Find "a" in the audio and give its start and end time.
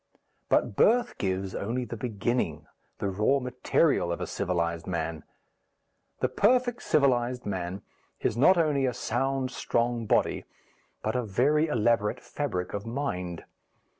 4.19-4.25, 8.87-8.95, 11.15-11.21